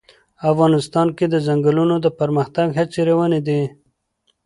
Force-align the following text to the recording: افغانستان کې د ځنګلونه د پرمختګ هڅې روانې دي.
افغانستان 0.51 1.07
کې 1.17 1.25
د 1.29 1.35
ځنګلونه 1.47 1.95
د 2.01 2.07
پرمختګ 2.19 2.67
هڅې 2.79 3.01
روانې 3.09 3.39
دي. 3.47 3.61